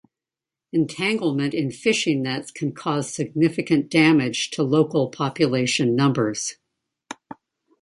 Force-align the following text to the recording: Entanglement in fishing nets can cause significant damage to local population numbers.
Entanglement 0.73 1.53
in 1.53 1.69
fishing 1.69 2.23
nets 2.23 2.49
can 2.49 2.71
cause 2.73 3.13
significant 3.13 3.87
damage 3.87 4.49
to 4.49 4.63
local 4.63 5.09
population 5.11 5.95
numbers. 5.95 6.55